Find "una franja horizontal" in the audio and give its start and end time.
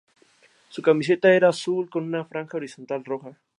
2.05-3.05